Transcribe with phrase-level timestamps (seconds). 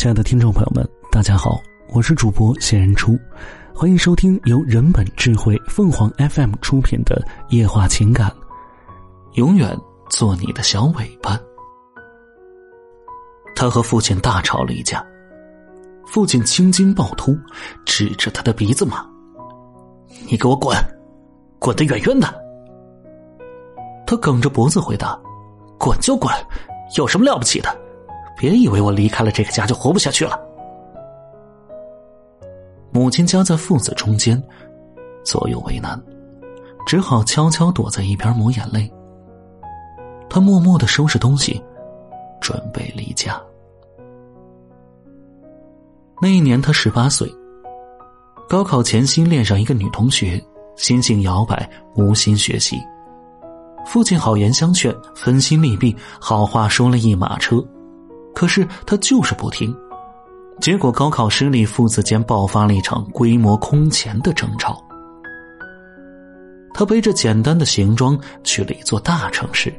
[0.00, 3.18] 亲爱的听众朋友们，大家好，我是主播谢人初，
[3.74, 7.22] 欢迎收听由人本智慧凤凰 FM 出品的
[7.54, 8.30] 《夜话情感》，
[9.34, 9.78] 永远
[10.08, 11.38] 做你的小尾巴。
[13.54, 15.04] 他和父亲大吵了一架，
[16.06, 17.36] 父亲青筋暴突，
[17.84, 19.06] 指着他的鼻子骂
[20.30, 20.74] ：“你给我滚，
[21.58, 22.26] 滚得远远的！”
[24.08, 25.14] 他梗着脖子回答
[25.78, 26.34] ：“滚就滚，
[26.96, 27.68] 有什么了不起的？”
[28.40, 30.40] 别以为我离开了这个家就活不下去了。
[32.90, 34.42] 母亲夹在父子中间，
[35.22, 36.02] 左右为难，
[36.86, 38.90] 只好悄悄躲在一边抹眼泪。
[40.30, 41.62] 他默默的收拾东西，
[42.40, 43.38] 准备离家。
[46.22, 47.30] 那一年他十八岁，
[48.48, 50.42] 高考前夕恋上一个女同学，
[50.76, 52.80] 心性摇摆，无心学习。
[53.84, 57.62] 父亲好言相劝，分心利弊，好话说了一马车。
[58.34, 59.74] 可是他就是不听，
[60.60, 64.82] 结果高考失利，父子间爆发了一场规模空前的争吵。
[66.72, 69.74] 他背着简单的行装去了一座大城市，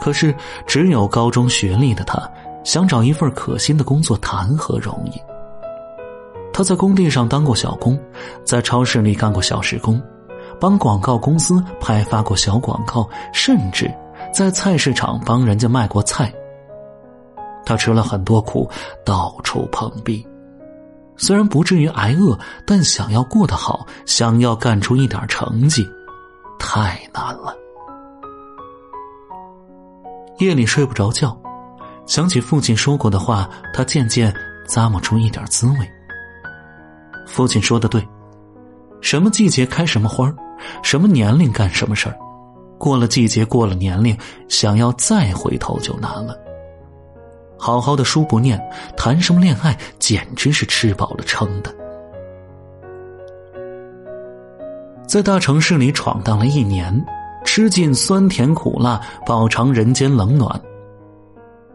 [0.00, 0.34] 可是
[0.66, 2.18] 只有高中学历的他，
[2.64, 5.20] 想找一份可心的工作谈何容易？
[6.52, 7.98] 他在工地上当过小工，
[8.44, 10.00] 在超市里干过小时工，
[10.58, 13.92] 帮广告公司拍发过小广告，甚至
[14.32, 16.32] 在菜市场帮人家卖过菜。
[17.68, 18.66] 他吃了很多苦，
[19.04, 20.26] 到处碰壁，
[21.18, 25.86] 虽然不至于挨饿，但想要过得好，想要干出一点成绩，
[26.58, 27.54] 太难了。
[30.38, 31.38] 夜里睡不着觉，
[32.06, 34.34] 想起父亲说过的话，他渐渐
[34.66, 35.90] 咂摸出一点滋味。
[37.26, 38.02] 父亲说的对，
[39.02, 40.34] 什么季节开什么花
[40.82, 42.16] 什么年龄干什么事儿，
[42.78, 44.16] 过了季节，过了年龄，
[44.48, 46.34] 想要再回头就难了。
[47.58, 48.58] 好好的书不念，
[48.96, 51.74] 谈什么恋爱，简直是吃饱了撑的。
[55.06, 57.04] 在大城市里闯荡了一年，
[57.44, 60.60] 吃尽酸甜苦辣，饱尝人间冷暖。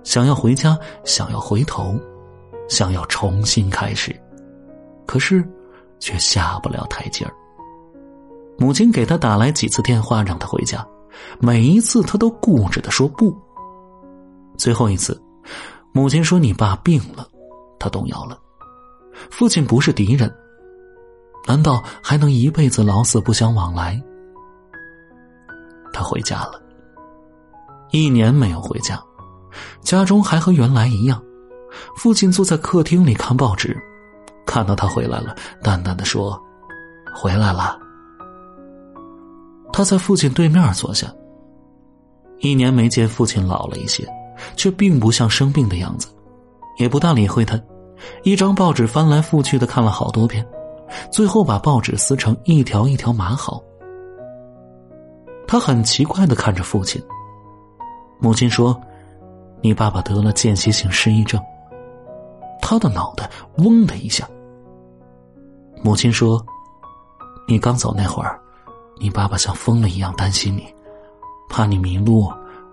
[0.03, 2.00] 想要回家，想要回头，
[2.69, 4.16] 想要重新开始，
[5.06, 5.44] 可是
[6.00, 7.34] 却下不了台阶儿。
[8.57, 10.86] 母亲给他打来几次电话，让他回家，
[11.40, 13.36] 每一次他都固执的说不。
[14.57, 15.19] 最后一次。
[15.94, 17.28] 母亲说：“你爸病了，
[17.80, 18.38] 他动摇了。
[19.30, 20.34] 父亲不是敌人，
[21.48, 24.02] 难道还能一辈子老死不相往来？”
[25.94, 26.59] 他回家了，
[27.92, 29.00] 一年没有回家，
[29.81, 31.22] 家中还和原来一样。
[31.96, 33.78] 父亲坐在客厅里看报纸，
[34.48, 36.42] 看到他回来了，淡淡的说
[37.16, 37.80] ：“回来了。”
[39.72, 41.08] 他在父亲对面坐下。
[42.40, 44.08] 一年没见，父亲老了一些。
[44.55, 46.07] 却并不像生病的样子，
[46.77, 47.59] 也不大理会他。
[48.23, 50.45] 一张报纸翻来覆去的看了好多遍，
[51.09, 53.63] 最后把报纸撕成一条一条码好。
[55.47, 57.01] 他很奇怪的看着父亲。
[58.19, 58.79] 母亲说
[59.61, 61.41] ：“你爸爸得了间歇性失忆症。”
[62.61, 64.27] 他的脑袋嗡的一下。
[65.83, 66.44] 母亲说
[67.47, 68.39] ：“你刚走那会儿，
[68.97, 70.65] 你爸爸像疯了一样担心你，
[71.50, 72.31] 怕你迷路，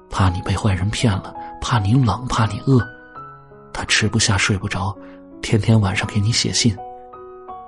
[0.08, 2.80] 怕你被坏人骗了。”怕你冷，怕你饿，
[3.72, 4.96] 他吃不下睡不着，
[5.42, 6.76] 天天晚上给你写信，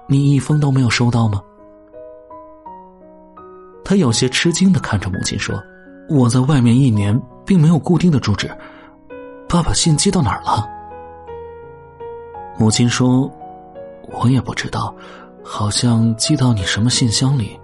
[0.06, 1.42] 你一封都没有收到吗？
[3.84, 5.62] 他有些吃惊的看着母亲说
[6.08, 8.50] ：“我在外面一年，并没有固定的住址，
[9.48, 10.66] 爸爸信寄到哪儿了？”
[12.58, 13.30] 母亲说
[14.12, 14.94] ：“我也不知道，
[15.42, 17.58] 好像寄到你什么信箱里。”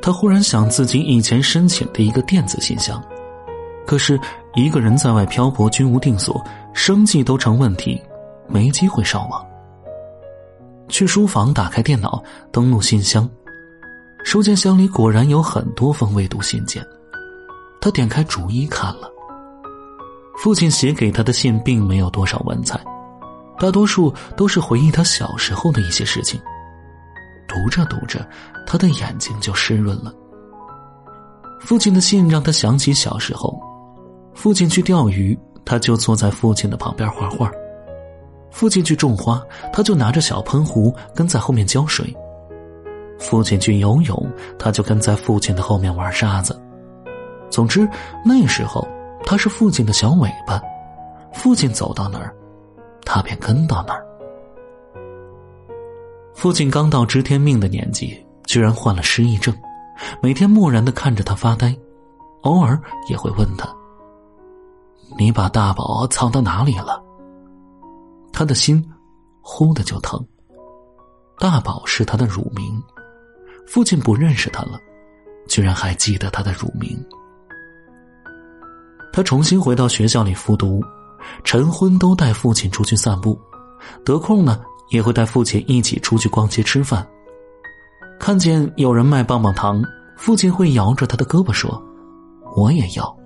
[0.00, 3.02] 他忽然想自己以前申请的一个电子信箱。
[3.86, 4.18] 可是，
[4.54, 8.00] 一个人在外漂泊，居无定所，生计都成问题，
[8.48, 9.42] 没机会上网。
[10.88, 13.26] 去书房打开电脑，登录信箱，
[14.24, 16.86] 收件箱里果然有很多封未读信件。
[17.80, 19.10] 他点开逐一看了，
[20.36, 22.78] 父亲写给他的信并没有多少文采，
[23.58, 26.38] 大多数都是回忆他小时候的一些事情。
[27.48, 28.28] 读着读着，
[28.66, 30.12] 他的眼睛就湿润了。
[31.60, 33.58] 父亲的信让他想起小时候。
[34.34, 37.50] 父亲去钓鱼，他就坐在父亲的旁边画画；
[38.50, 39.42] 父亲去种花，
[39.72, 42.06] 他就拿着小喷壶跟在后面浇水；
[43.18, 46.58] 父亲去游泳，他就跟在父亲的后面玩沙子。
[47.50, 47.88] 总之，
[48.24, 48.86] 那时候
[49.24, 50.60] 他是父亲的小尾巴，
[51.32, 52.34] 父亲走到哪儿，
[53.04, 54.04] 他便跟到哪儿。
[56.34, 59.54] 父亲刚到知天命的年纪，居然患了失忆症，
[60.20, 61.76] 每天漠然的看着他发呆，
[62.40, 63.68] 偶尔也会问他。
[65.18, 67.02] 你把大宝藏到哪里了？
[68.32, 68.84] 他的心
[69.40, 70.24] 忽的就疼。
[71.38, 72.82] 大宝是他的乳名，
[73.66, 74.78] 父亲不认识他了，
[75.48, 77.04] 居然还记得他的乳名。
[79.12, 80.80] 他重新回到学校里复读，
[81.44, 83.38] 晨昏都带父亲出去散步，
[84.04, 84.60] 得空呢
[84.90, 87.06] 也会带父亲一起出去逛街吃饭。
[88.18, 89.82] 看见有人卖棒棒糖，
[90.16, 91.82] 父亲会摇着他的胳膊说
[92.56, 93.16] ：“我也要。”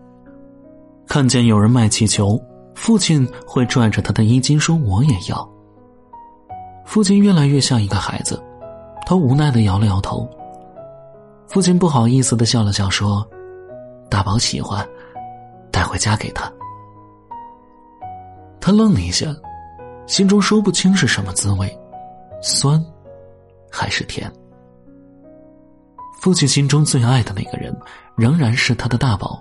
[1.07, 2.41] 看见有人卖气球，
[2.75, 5.49] 父亲会拽着他的衣襟说：“我也要。”
[6.85, 8.43] 父亲越来越像一个孩子，
[9.07, 10.29] 他无奈的摇了摇头。
[11.47, 13.27] 父亲不好意思的笑了笑，说
[14.11, 14.87] ：“大宝喜欢，
[15.71, 16.53] 带回家给他。”
[18.61, 19.27] 他愣了一下，
[20.07, 21.73] 心中说不清是什么滋味，
[22.43, 22.85] 酸，
[23.71, 24.31] 还是甜。
[26.21, 27.75] 父亲心中最爱的那个人，
[28.17, 29.41] 仍然是他的大宝，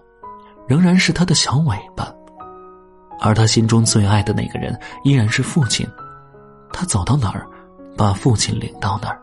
[0.68, 2.12] 仍然是他的小尾巴，
[3.20, 5.88] 而他心中最爱的那个人，依然是父亲。
[6.72, 7.48] 他走到哪儿，
[7.96, 9.22] 把父亲领到哪儿。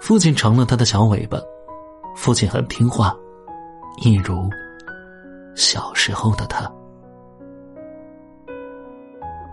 [0.00, 1.38] 父亲成了他的小尾巴，
[2.16, 3.14] 父亲很听话，
[4.02, 4.48] 一如
[5.54, 6.70] 小时候的他。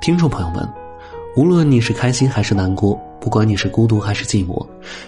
[0.02, 0.68] 听众朋友们，
[1.36, 4.66] 无论你是开心还是难过，不管你是孤独还是寂寞，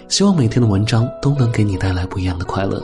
[0.09, 2.83] 希望每天的文章都能给你带来不一样的快乐。